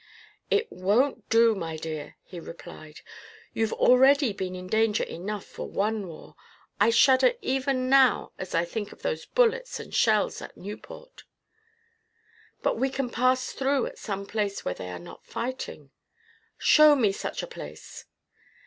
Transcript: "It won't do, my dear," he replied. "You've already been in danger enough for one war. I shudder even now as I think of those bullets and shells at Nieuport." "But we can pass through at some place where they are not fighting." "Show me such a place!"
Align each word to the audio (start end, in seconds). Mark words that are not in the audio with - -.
"It 0.49 0.71
won't 0.71 1.29
do, 1.29 1.53
my 1.53 1.77
dear," 1.77 2.15
he 2.23 2.39
replied. 2.39 3.01
"You've 3.53 3.71
already 3.73 4.33
been 4.33 4.55
in 4.55 4.65
danger 4.65 5.03
enough 5.03 5.45
for 5.45 5.69
one 5.69 6.07
war. 6.07 6.35
I 6.79 6.89
shudder 6.89 7.35
even 7.43 7.87
now 7.87 8.31
as 8.39 8.55
I 8.55 8.65
think 8.65 8.91
of 8.91 9.03
those 9.03 9.27
bullets 9.27 9.79
and 9.79 9.93
shells 9.93 10.41
at 10.41 10.57
Nieuport." 10.57 11.25
"But 12.63 12.79
we 12.79 12.89
can 12.89 13.11
pass 13.11 13.51
through 13.51 13.85
at 13.85 13.99
some 13.99 14.25
place 14.25 14.65
where 14.65 14.73
they 14.73 14.89
are 14.89 14.97
not 14.97 15.23
fighting." 15.23 15.91
"Show 16.57 16.95
me 16.95 17.11
such 17.11 17.43
a 17.43 17.45
place!" 17.47 18.05